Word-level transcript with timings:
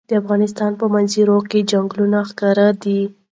د 0.09 0.11
افغانستان 0.21 0.71
په 0.79 0.85
منظره 0.93 1.37
کې 1.49 1.59
چنګلونه 1.69 2.19
ښکاره 2.29 2.67
ده. 2.83 2.99